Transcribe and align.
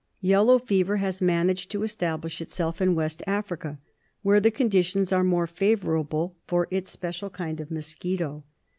Yellow 0.21 0.57
fever 0.57 0.97
has 0.97 1.21
managed 1.21 1.69
to 1.69 1.83
establish 1.83 2.41
itself 2.41 2.81
in 2.81 2.95
West 2.95 3.21
Africa, 3.27 3.77
where 4.23 4.39
the 4.39 4.49
conditions 4.49 5.13
are 5.13 5.23
more 5.23 5.45
favourable 5.45 6.35
for 6.47 6.67
its 6.71 6.89
special 6.89 7.29
kind 7.29 7.59
of 7.61 7.69
mosquito. 7.69 8.43